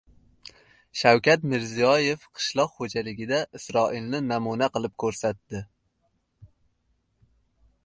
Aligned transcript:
Shavkat 1.01 1.43
Mirziyoyev 1.51 2.23
qishloq 2.39 2.73
xo‘jaligida 2.79 3.43
Isroilni 3.61 4.23
namuna 4.33 4.71
qilib 4.79 4.97
ko‘rsatdi 5.05 5.65